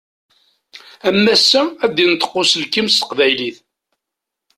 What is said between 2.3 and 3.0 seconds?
uselkim s